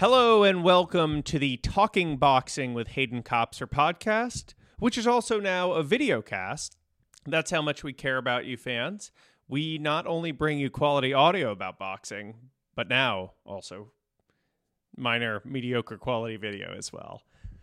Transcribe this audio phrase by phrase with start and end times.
[0.00, 5.72] Hello and welcome to the Talking Boxing with Hayden Kopser podcast, which is also now
[5.72, 6.76] a video cast.
[7.24, 9.10] That's how much we care about you fans.
[9.48, 12.34] We not only bring you quality audio about boxing,
[12.74, 13.90] but now also
[14.98, 17.22] minor mediocre quality video as well.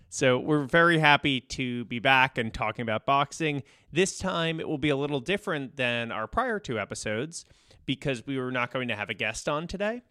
[0.09, 3.61] So we're very happy to be back and talking about boxing.
[3.91, 7.45] This time it will be a little different than our prior two episodes
[7.86, 10.02] because we were not going to have a guest on today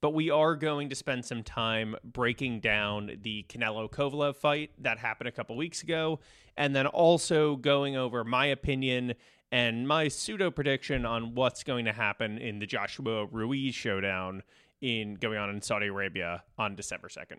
[0.00, 4.98] but we are going to spend some time breaking down the Canelo Kovalev fight that
[4.98, 6.20] happened a couple weeks ago,
[6.56, 9.14] and then also going over my opinion
[9.52, 14.42] and my pseudo prediction on what's going to happen in the Joshua Ruiz showdown
[14.80, 17.38] in going on in Saudi Arabia on December 2nd.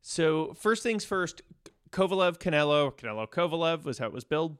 [0.00, 1.42] So, first things first,
[1.90, 4.58] Kovalev Canelo, Canelo Kovalev was how it was billed.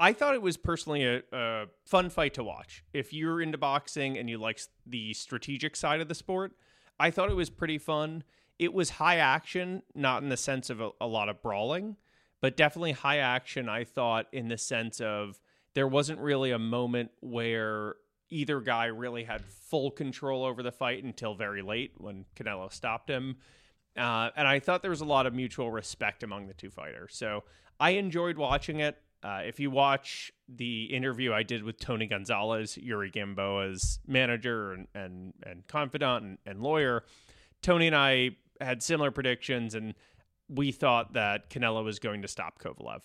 [0.00, 2.84] I thought it was personally a, a, fun fight to watch.
[2.92, 6.52] If you're into boxing and you like the strategic side of the sport,
[7.00, 8.22] I thought it was pretty fun.
[8.58, 11.96] It was high action, not in the sense of a, a lot of brawling,
[12.40, 13.68] but definitely high action.
[13.68, 15.40] I thought in the sense of
[15.74, 17.96] there wasn't really a moment where
[18.30, 23.08] either guy really had full control over the fight until very late when Canelo stopped
[23.08, 23.36] him.
[23.96, 27.14] Uh, and I thought there was a lot of mutual respect among the two fighters.
[27.14, 27.44] So
[27.80, 28.98] I enjoyed watching it.
[29.22, 34.86] Uh, if you watch the interview I did with Tony Gonzalez, Yuri Gamboa's manager and
[34.94, 37.04] and, and confidant and, and lawyer,
[37.62, 38.30] Tony and I
[38.60, 39.94] had similar predictions, and
[40.48, 43.02] we thought that Canelo was going to stop Kovalev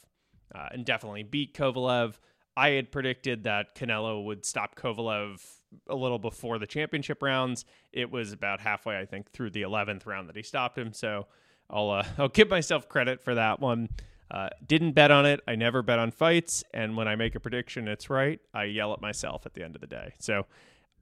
[0.54, 2.16] uh, and definitely beat Kovalev.
[2.56, 5.42] I had predicted that Canelo would stop Kovalev
[5.88, 7.66] a little before the championship rounds.
[7.92, 10.94] It was about halfway, I think, through the 11th round that he stopped him.
[10.94, 11.26] So
[11.70, 13.90] I'll uh, I'll give myself credit for that one.
[14.34, 15.42] Uh, didn't bet on it.
[15.48, 16.64] I never bet on fights.
[16.74, 18.40] And when I make a prediction, it's right.
[18.52, 20.14] I yell at myself at the end of the day.
[20.18, 20.48] So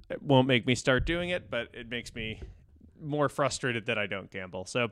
[0.09, 2.41] it won't make me start doing it, but it makes me
[3.01, 4.65] more frustrated that I don't gamble.
[4.65, 4.89] So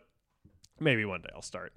[0.80, 1.74] maybe one day I'll start.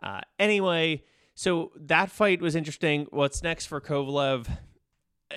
[0.00, 1.02] Uh, anyway,
[1.34, 3.08] so that fight was interesting.
[3.10, 4.46] What's next for Kovalev?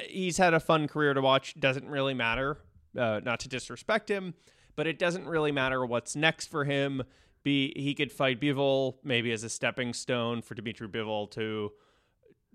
[0.07, 1.59] He's had a fun career to watch.
[1.59, 2.59] Doesn't really matter.
[2.95, 4.35] Uh, not to disrespect him,
[4.75, 7.03] but it doesn't really matter what's next for him
[7.47, 11.71] be he could fight Bivol maybe as a stepping stone for Dimitri Bivol to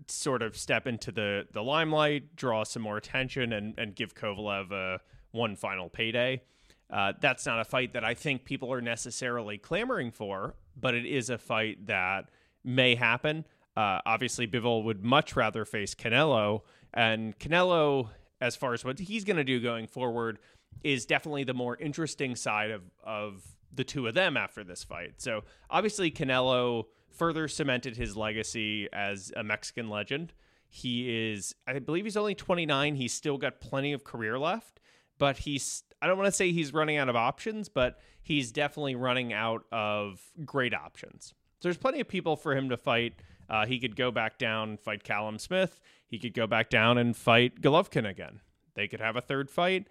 [0.06, 4.70] sort of step into the the limelight, draw some more attention, and and give Kovalev
[4.70, 5.00] a
[5.30, 6.42] one final payday.
[6.90, 11.06] Uh, that's not a fight that I think people are necessarily clamoring for, but it
[11.06, 12.28] is a fight that
[12.62, 13.46] may happen.
[13.74, 16.60] Uh, obviously, Bivol would much rather face Canelo,
[16.92, 18.10] and Canelo,
[18.42, 20.38] as far as what he's going to do going forward,
[20.84, 25.14] is definitely the more interesting side of of the two of them after this fight.
[25.18, 30.32] So obviously Canelo further cemented his legacy as a Mexican legend.
[30.68, 32.94] He is, I believe he's only 29.
[32.96, 34.80] He's still got plenty of career left,
[35.18, 38.94] but he's, I don't want to say he's running out of options, but he's definitely
[38.94, 41.34] running out of great options.
[41.60, 43.14] So there's plenty of people for him to fight.
[43.50, 45.78] Uh, he could go back down, fight Callum Smith.
[46.06, 48.40] He could go back down and fight Golovkin again.
[48.74, 49.88] They could have a third fight.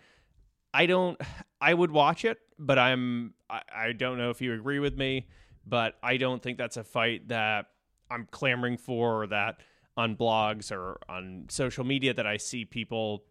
[0.73, 1.19] I don't.
[1.63, 3.33] I would watch it, but I'm.
[3.49, 5.27] I, I don't know if you agree with me,
[5.65, 7.67] but I don't think that's a fight that
[8.09, 9.61] I'm clamoring for, or that
[9.97, 13.23] on blogs or on social media that I see people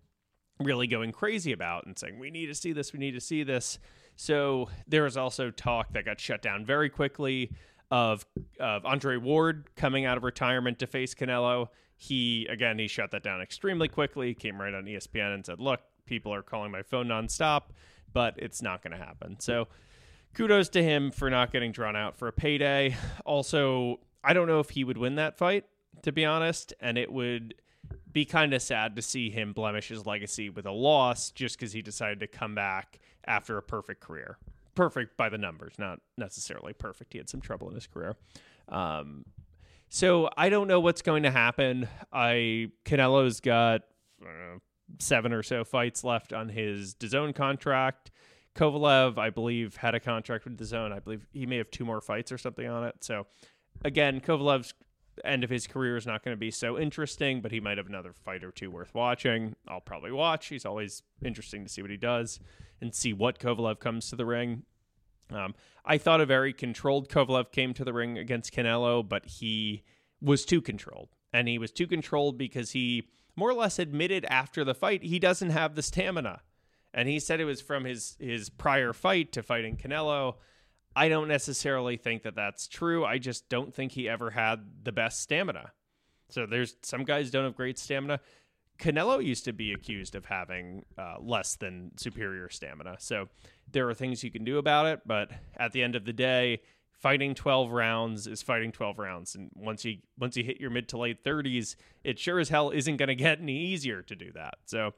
[0.61, 3.43] really going crazy about and saying we need to see this, we need to see
[3.43, 3.79] this.
[4.17, 7.53] So there was also talk that got shut down very quickly
[7.91, 8.27] of
[8.61, 11.69] of Andre Ward coming out of retirement to face Canelo.
[11.97, 14.35] He again he shut that down extremely quickly.
[14.35, 15.81] Came right on ESPN and said, "Look,
[16.11, 17.71] people are calling my phone nonstop,
[18.13, 19.39] but it's not going to happen.
[19.39, 19.69] So
[20.35, 22.97] kudos to him for not getting drawn out for a payday.
[23.25, 25.65] Also, I don't know if he would win that fight,
[26.03, 27.55] to be honest, and it would
[28.13, 31.73] be kind of sad to see him blemish his legacy with a loss just because
[31.73, 34.37] he decided to come back after a perfect career.
[34.75, 37.13] Perfect by the numbers, not necessarily perfect.
[37.13, 38.17] He had some trouble in his career.
[38.69, 39.25] Um,
[39.89, 41.89] so I don't know what's going to happen.
[42.13, 43.83] I Canelo's got
[44.99, 48.11] seven or so fights left on his DAZN contract.
[48.55, 50.93] Kovalev, I believe, had a contract with DAZN.
[50.93, 52.97] I believe he may have two more fights or something on it.
[53.03, 53.27] So,
[53.85, 54.75] again, Kovalev's
[55.25, 57.87] end of his career is not going to be so interesting, but he might have
[57.87, 59.55] another fight or two worth watching.
[59.69, 60.47] I'll probably watch.
[60.47, 62.41] He's always interesting to see what he does
[62.81, 64.65] and see what Kovalev comes to the ring.
[65.31, 65.55] Um,
[65.85, 69.85] I thought a very controlled Kovalev came to the ring against Canelo, but he
[70.21, 71.11] was too controlled.
[71.33, 73.09] And he was too controlled because he
[73.41, 76.43] more or less admitted after the fight he doesn't have the stamina.
[76.93, 80.35] And he said it was from his his prior fight to fighting Canelo.
[80.95, 83.05] I don't necessarily think that that's true.
[83.05, 85.73] I just don't think he ever had the best stamina.
[86.29, 88.21] So there's some guys don't have great stamina.
[88.79, 92.97] Canelo used to be accused of having uh, less than superior stamina.
[92.99, 93.29] So
[93.71, 96.61] there are things you can do about it, but at the end of the day,
[97.01, 99.35] fighting 12 rounds is fighting 12 rounds.
[99.35, 102.71] And once you once you hit your mid to late 30s it sure as hell
[102.71, 104.55] isn't going to get any easier to do that.
[104.67, 104.93] So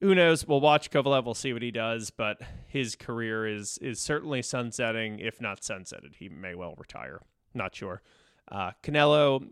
[0.00, 0.46] who knows?
[0.46, 1.24] We'll watch kovalev.
[1.24, 2.10] We'll see what he does.
[2.10, 6.16] But his career is is certainly sunsetting if not sunsetted.
[6.18, 7.20] He may well retire.
[7.54, 8.02] Not sure.
[8.50, 9.46] Uh, canelo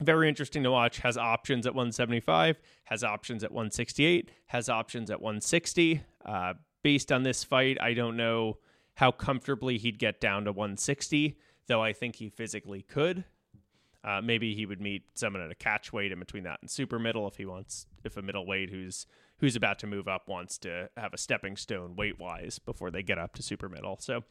[0.00, 0.98] very interesting to watch.
[0.98, 7.22] Has options at 175 has options at 168 has options at 160 uh, based on
[7.22, 8.56] this fight i don't know
[8.98, 13.24] how comfortably he'd get down to 160, though I think he physically could.
[14.02, 16.98] Uh, maybe he would meet someone at a catch weight in between that and super
[16.98, 19.06] middle if he wants, if a middleweight who's
[19.38, 23.04] who's about to move up wants to have a stepping stone weight wise before they
[23.04, 23.98] get up to super middle.
[24.00, 24.24] So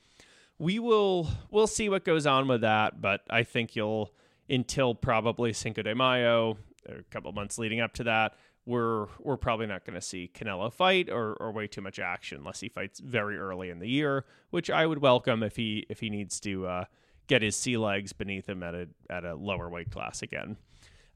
[0.60, 4.12] we will we'll see what goes on with that, but I think you'll
[4.50, 6.58] until probably Cinco de Mayo,
[6.90, 8.34] a couple months leading up to that,
[8.68, 12.40] we're we're probably not going to see Canelo fight or, or way too much action
[12.40, 16.02] unless he fights very early in the year, which I would welcome if he if
[16.02, 16.86] he needs to uh,
[17.28, 20.58] get his sea legs beneath him at a at a lower weight class again.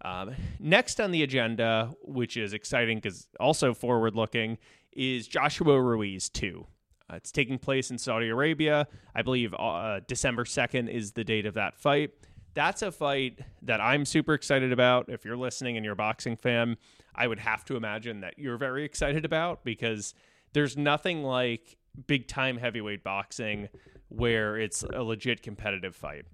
[0.03, 4.57] Um, next on the agenda, which is exciting because also forward looking,
[4.94, 6.65] is Joshua Ruiz two.
[7.12, 8.88] Uh, it's taking place in Saudi Arabia.
[9.13, 12.12] I believe uh, December second is the date of that fight.
[12.53, 15.09] That's a fight that I'm super excited about.
[15.09, 16.77] If you're listening and you're a boxing fan,
[17.15, 20.13] I would have to imagine that you're very excited about because
[20.53, 21.77] there's nothing like
[22.07, 23.69] big time heavyweight boxing
[24.09, 26.25] where it's a legit competitive fight.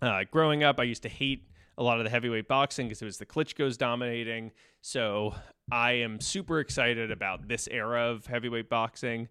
[0.00, 3.04] Uh, growing up, I used to hate a lot of the heavyweight boxing because it
[3.04, 4.52] was the Klitschko's dominating.
[4.80, 5.34] So
[5.70, 9.28] I am super excited about this era of heavyweight boxing.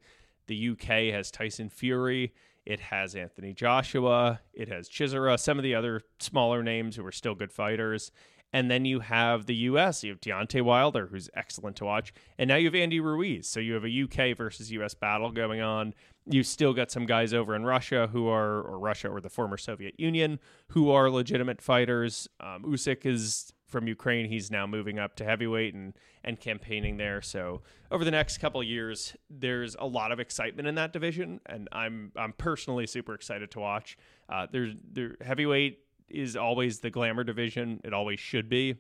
[0.48, 2.34] The UK has Tyson Fury.
[2.66, 4.42] It has Anthony Joshua.
[4.54, 8.12] It has Chisora, some of the other smaller names who are still good fighters.
[8.54, 10.04] And then you have the US.
[10.04, 12.14] You have Deontay Wilder, who's excellent to watch.
[12.38, 13.48] And now you have Andy Ruiz.
[13.48, 15.94] So you have a UK versus US battle going on.
[16.26, 19.58] You still got some guys over in Russia who are, or Russia or the former
[19.58, 20.40] Soviet Union,
[20.70, 22.28] who are legitimate fighters.
[22.40, 24.30] Um, Usyk is from Ukraine.
[24.30, 27.22] He's now moving up to heavyweight and, and campaigning there.
[27.22, 31.40] So over the next couple years, there's a lot of excitement in that division.
[31.46, 33.98] And I'm, I'm personally super excited to watch.
[34.30, 35.80] Uh, there's there, heavyweight
[36.10, 37.82] is always the glamour division.
[37.84, 38.76] It always should be.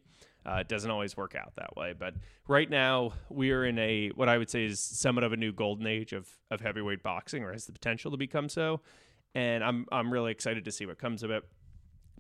[0.46, 2.14] Uh, it doesn't always work out that way, but
[2.48, 5.52] right now we are in a what I would say is somewhat of a new
[5.52, 8.81] golden age of of heavyweight boxing, or has the potential to become so.
[9.34, 11.44] And I'm I'm really excited to see what comes of it.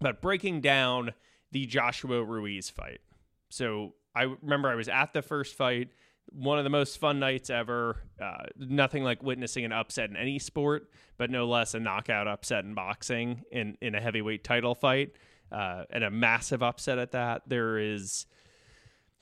[0.01, 1.13] But breaking down
[1.51, 3.01] the Joshua Ruiz fight,
[3.49, 5.89] so I remember I was at the first fight
[6.31, 7.97] one of the most fun nights ever.
[8.21, 12.65] Uh, nothing like witnessing an upset in any sport, but no less a knockout upset
[12.65, 15.13] in boxing in in a heavyweight title fight,
[15.51, 17.43] uh, and a massive upset at that.
[17.47, 18.25] There is,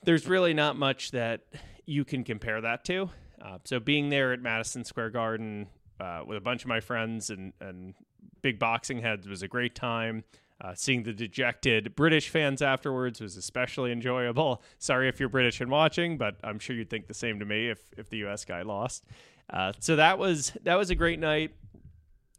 [0.04, 1.42] there's really not much that
[1.86, 3.10] you can compare that to.
[3.42, 5.68] Uh, so being there at Madison Square Garden
[6.00, 7.94] uh, with a bunch of my friends and and
[8.42, 10.24] big boxing heads was a great time.
[10.64, 14.62] Uh, seeing the dejected British fans afterwards was especially enjoyable.
[14.78, 17.68] Sorry if you're British and watching, but I'm sure you'd think the same to me
[17.68, 18.46] if if the U.S.
[18.46, 19.04] guy lost.
[19.50, 21.54] Uh, so that was that was a great night,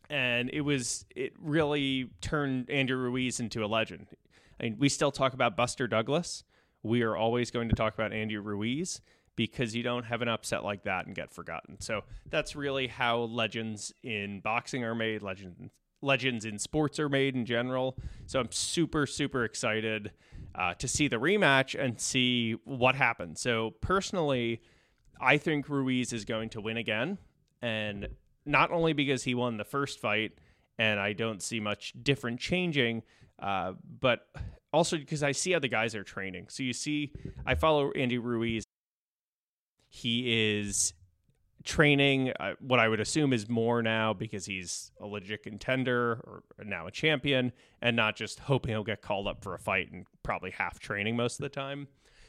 [0.09, 4.07] and it was it really turned Andrew Ruiz into a legend.
[4.59, 6.43] I mean, we still talk about Buster Douglas.
[6.81, 9.01] We are always going to talk about Andrew Ruiz
[9.35, 11.79] because you don't have an upset like that and get forgotten.
[11.79, 15.59] So that's really how legends in boxing are made, legends
[16.05, 17.97] legends in sports are made in general.
[18.27, 20.11] So I'm super, super excited
[20.53, 23.41] uh, to see the rematch and see what happens.
[23.41, 24.61] So personally,
[25.19, 27.17] I think Ruiz is going to win again.
[27.61, 28.07] And
[28.45, 30.33] not only because he won the first fight,
[30.77, 33.03] and I don't see much different changing,
[33.39, 34.27] uh, but
[34.71, 36.47] also because I see how the guys are training.
[36.49, 37.13] So you see,
[37.45, 38.63] I follow Andy Ruiz.
[39.89, 40.93] He is
[41.65, 46.43] training uh, what I would assume is more now because he's a legit contender or
[46.63, 50.05] now a champion and not just hoping he'll get called up for a fight and
[50.23, 51.87] probably half training most of the time.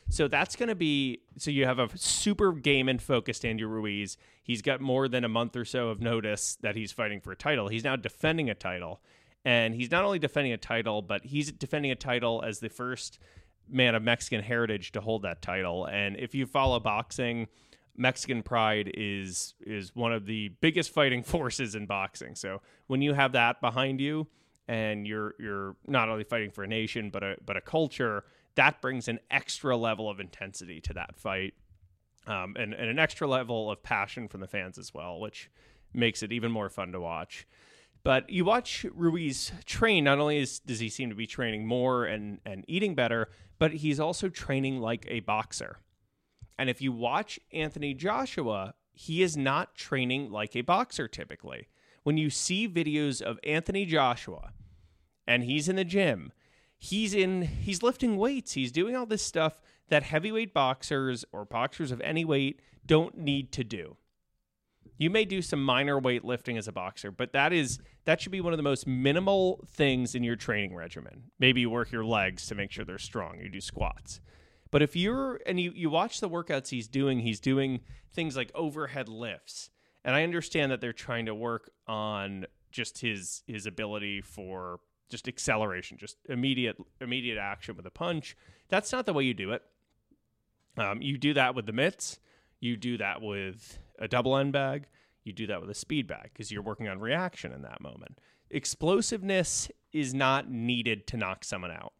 [0.09, 4.17] So that's going to be so you have a super game and focused Andrew Ruiz.
[4.43, 7.37] He's got more than a month or so of notice that he's fighting for a
[7.37, 7.69] title.
[7.69, 9.01] He's now defending a title.
[9.45, 13.21] And he's not only defending a title, but he's defending a title as the first
[13.69, 15.87] man of Mexican heritage to hold that title.
[15.87, 17.49] And if you follow boxing,
[17.97, 22.35] Mexican pride is is one of the biggest fighting forces in boxing.
[22.35, 24.27] So when you have that behind you,
[24.69, 28.25] and you're you're not only fighting for a nation but a but a culture,
[28.55, 31.55] that brings an extra level of intensity to that fight,
[32.27, 35.51] um, and and an extra level of passion from the fans as well, which
[35.95, 37.47] makes it even more fun to watch.
[38.03, 40.05] But you watch Ruiz train.
[40.05, 43.73] Not only is, does he seem to be training more and and eating better, but
[43.73, 45.79] he's also training like a boxer.
[46.59, 51.69] And if you watch Anthony Joshua, he is not training like a boxer typically.
[52.03, 54.53] When you see videos of Anthony Joshua
[55.27, 56.33] and he's in the gym,
[56.79, 61.91] he's in he's lifting weights, he's doing all this stuff that heavyweight boxers or boxers
[61.91, 63.97] of any weight don't need to do.
[64.99, 68.41] You may do some minor weightlifting as a boxer, but that is that should be
[68.41, 71.25] one of the most minimal things in your training regimen.
[71.39, 73.41] Maybe you work your legs to make sure they're strong.
[73.41, 74.21] You do squats.
[74.71, 77.81] But if you're and you you watch the workouts he's doing, he's doing
[78.13, 79.71] things like overhead lifts.
[80.05, 85.29] And I understand that they're trying to work on just his his ability for just
[85.29, 88.37] acceleration, just immediate immediate action with a punch.
[88.69, 89.63] That's not the way you do it.
[90.77, 92.19] Um, you do that with the mitts.
[92.61, 94.87] You do that with a double end bag.
[95.25, 98.19] You do that with a speed bag because you're working on reaction in that moment.
[98.51, 101.93] Explosiveness is not needed to knock someone out.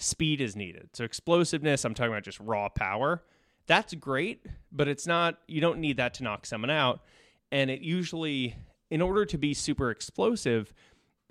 [0.00, 0.88] Speed is needed.
[0.94, 3.22] So explosiveness, I'm talking about just raw power.
[3.66, 5.38] That's great, but it's not.
[5.46, 7.02] You don't need that to knock someone out.
[7.52, 8.56] And it usually,
[8.90, 10.72] in order to be super explosive,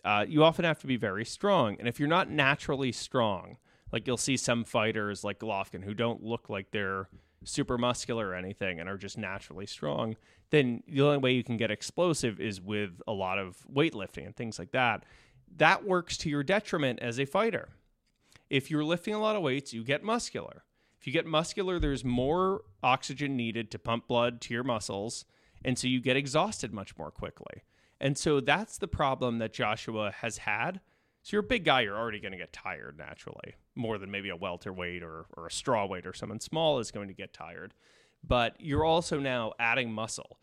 [0.06, 1.78] uh, you often have to be very strong.
[1.80, 3.58] And if you're not naturally strong,
[3.92, 7.10] like you'll see some fighters like Golovkin who don't look like they're
[7.44, 10.16] super muscular or anything and are just naturally strong,
[10.52, 14.36] then the only way you can get explosive is with a lot of weightlifting and
[14.36, 15.06] things like that.
[15.58, 17.70] That works to your detriment as a fighter.
[18.50, 20.64] If you're lifting a lot of weights, you get muscular.
[21.00, 25.26] If you get muscular, there's more oxygen needed to pump blood to your muscles,
[25.64, 27.64] and so you get exhausted much more quickly.
[28.02, 30.80] And so that's the problem that Joshua has had.
[31.22, 34.30] So you're a big guy, you're already going to get tired naturally, more than maybe
[34.30, 37.74] a welterweight or, or a strawweight or someone small is going to get tired.
[38.26, 40.40] But you're also now adding muscle.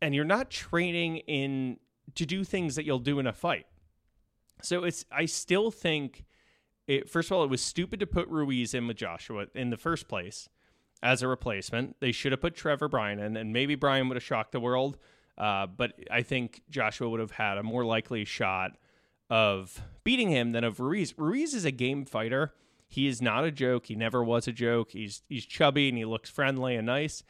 [0.00, 1.78] And you're not training in
[2.16, 3.66] to do things that you'll do in a fight.
[4.62, 6.24] So it's I still think
[6.86, 9.76] it first of all, it was stupid to put Ruiz in with Joshua in the
[9.76, 10.48] first place
[11.02, 11.96] as a replacement.
[12.00, 14.98] They should have put Trevor Bryan in, and maybe Bryan would have shocked the world.
[15.38, 18.72] Uh, but I think Joshua would have had a more likely shot
[19.30, 21.14] of beating him than of Ruiz.
[21.16, 22.52] Ruiz is a game fighter.
[22.86, 23.86] He is not a joke.
[23.86, 24.92] He never was a joke.
[24.92, 27.22] He's he's chubby and he looks friendly and nice.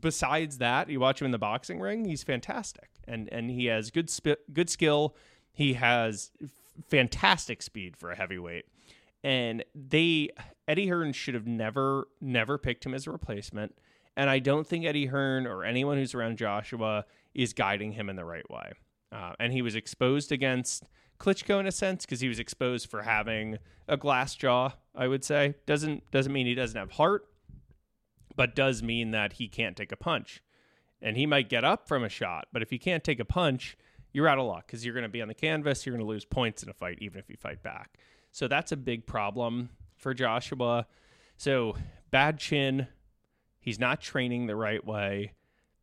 [0.00, 2.04] Besides that, you watch him in the boxing ring.
[2.04, 5.16] He's fantastic, and and he has good sp- good skill.
[5.52, 6.32] He has
[6.88, 8.66] fantastic speed for a heavyweight.
[9.22, 10.30] And they
[10.68, 13.74] Eddie Hearn should have never never picked him as a replacement.
[14.16, 17.04] And I don't think Eddie Hearn or anyone who's around Joshua
[17.34, 18.72] is guiding him in the right way.
[19.10, 20.84] Uh, and he was exposed against
[21.18, 24.72] Klitschko in a sense because he was exposed for having a glass jaw.
[24.94, 27.26] I would say doesn't doesn't mean he doesn't have heart,
[28.36, 30.42] but does mean that he can't take a punch.
[31.00, 33.76] And he might get up from a shot, but if he can't take a punch,
[34.14, 35.84] you're out of luck because you're going to be on the canvas.
[35.84, 37.98] You're going to lose points in a fight, even if you fight back.
[38.32, 39.68] So that's a big problem
[39.98, 40.86] for Joshua.
[41.36, 41.76] So
[42.10, 42.88] bad chin,
[43.64, 45.32] He's not training the right way.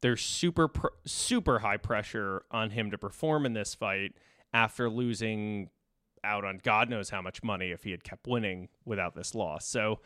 [0.02, 4.14] There's super pr- super high pressure on him to perform in this fight
[4.54, 5.72] after losing
[6.24, 9.66] out on God knows how much money if he had kept winning without this loss.
[9.66, 10.00] So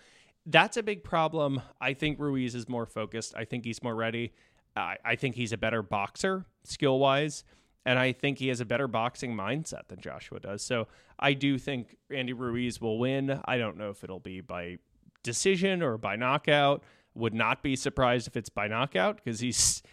[0.46, 1.62] that's a big problem.
[1.82, 3.36] I think Ruiz is more focused.
[3.36, 4.32] I think he's more ready.
[4.78, 7.44] I, I think he's a better boxer skill wise.
[7.86, 10.64] And I think he has a better boxing mindset than Joshua does.
[10.64, 10.88] So
[11.20, 13.40] I do think Andy Ruiz will win.
[13.46, 14.78] I don't know if it'll be by
[15.24, 16.84] decision or by knockout.
[17.14, 19.84] Would not be surprised if it's by knockout because he's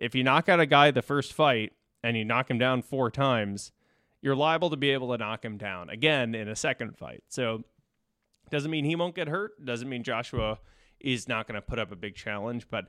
[0.00, 3.10] if you knock out a guy the first fight and you knock him down four
[3.10, 3.70] times,
[4.20, 7.22] you're liable to be able to knock him down again in a second fight.
[7.28, 7.62] So
[8.50, 9.64] doesn't mean he won't get hurt.
[9.64, 10.58] Doesn't mean Joshua
[11.00, 12.86] is not going to put up a big challenge, but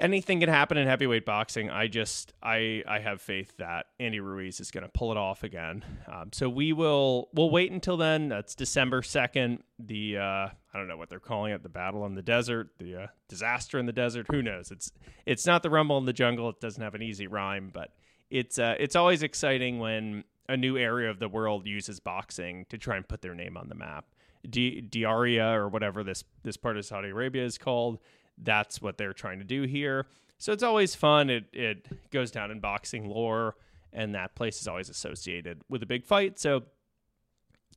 [0.00, 1.70] anything can happen in heavyweight boxing.
[1.70, 5.42] I just I I have faith that Andy Ruiz is going to pull it off
[5.42, 5.84] again.
[6.10, 8.28] Um, so we will we'll wait until then.
[8.28, 9.62] That's December second.
[9.78, 11.62] The uh, I don't know what they're calling it.
[11.62, 12.70] The battle in the desert.
[12.78, 14.26] The uh, disaster in the desert.
[14.30, 14.70] Who knows?
[14.70, 14.92] It's
[15.26, 16.48] it's not the rumble in the jungle.
[16.48, 17.90] It doesn't have an easy rhyme, but
[18.30, 22.78] it's uh, it's always exciting when a new area of the world uses boxing to
[22.78, 24.06] try and put their name on the map.
[24.48, 27.98] Di- Diriyah or whatever this this part of Saudi Arabia is called
[28.38, 30.06] that's what they're trying to do here.
[30.38, 31.30] So it's always fun.
[31.30, 33.56] It it goes down in boxing lore,
[33.92, 36.38] and that place is always associated with a big fight.
[36.38, 36.64] So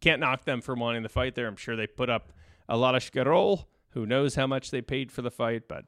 [0.01, 1.47] can't knock them for wanting the fight there.
[1.47, 2.31] I'm sure they put up
[2.67, 3.65] a lot of shkarol.
[3.91, 5.85] Who knows how much they paid for the fight, but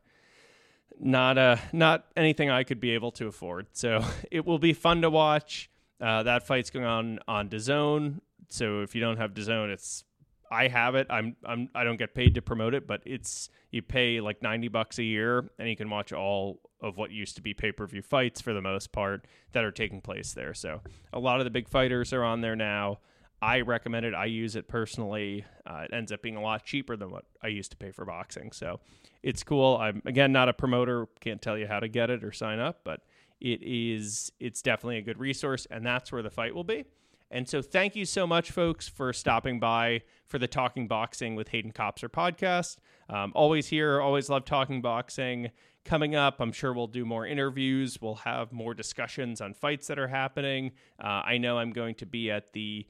[0.99, 3.67] not uh not anything I could be able to afford.
[3.73, 5.69] So it will be fun to watch.
[5.99, 8.19] Uh, that fight's going on on DAZN.
[8.49, 10.03] So if you don't have DAZN, it's
[10.51, 11.07] I have it.
[11.09, 14.67] I'm I'm I don't get paid to promote it, but it's you pay like 90
[14.69, 18.39] bucks a year and you can watch all of what used to be pay-per-view fights
[18.39, 20.53] for the most part that are taking place there.
[20.53, 22.99] So, a lot of the big fighters are on there now.
[23.41, 24.13] I recommend it.
[24.13, 25.45] I use it personally.
[25.65, 28.05] Uh, it ends up being a lot cheaper than what I used to pay for
[28.05, 28.51] boxing.
[28.51, 28.79] So,
[29.23, 29.77] it's cool.
[29.77, 32.81] I'm again not a promoter, can't tell you how to get it or sign up,
[32.83, 33.01] but
[33.39, 36.85] it is it's definitely a good resource, and that's where the fight will be.
[37.29, 41.49] And so, thank you so much, folks, for stopping by for the Talking Boxing with
[41.49, 42.77] Hayden Kopser podcast.
[43.09, 45.51] Um, always here, always love talking boxing.
[45.85, 47.97] Coming up, I'm sure we'll do more interviews.
[48.01, 50.71] We'll have more discussions on fights that are happening.
[51.01, 52.85] Uh, I know I'm going to be at the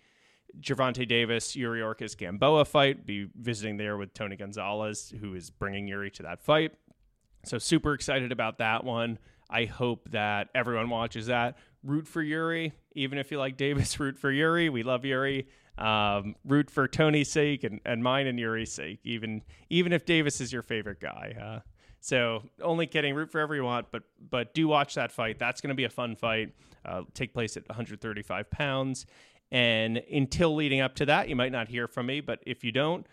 [0.60, 6.10] Gervonta Davis, Yuriorkis Gamboa fight, be visiting there with Tony Gonzalez, who is bringing Yuri
[6.12, 6.74] to that fight.
[7.48, 9.20] So, super excited about that one.
[9.50, 11.58] I hope that everyone watches that.
[11.84, 14.70] Root for Yuri, even if you like Davis, root for Yuri.
[14.70, 15.48] We love Yuri.
[15.78, 20.42] Um, root for Tony's sake and, and mine and Yuri's sake, even even if Davis
[20.42, 21.36] is your favorite guy.
[21.40, 21.60] Uh,
[22.02, 23.14] so only kidding.
[23.14, 25.40] Root for everyone, but but do watch that fight.
[25.40, 26.54] That's going to be a fun fight.
[26.84, 29.06] Uh, take place at 135 pounds.
[29.52, 32.22] And until leading up to that, you might not hear from me.
[32.22, 33.06] But if you don't,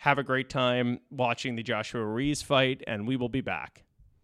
[0.00, 3.84] have a great time watching the Joshua Ruiz fight, and we will be back.